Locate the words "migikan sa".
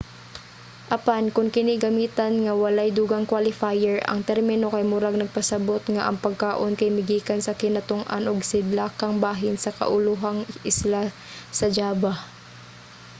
6.97-7.57